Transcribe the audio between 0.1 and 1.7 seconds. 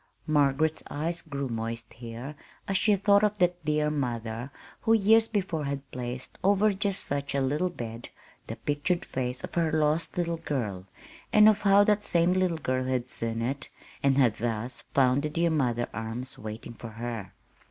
Margaret's eyes grew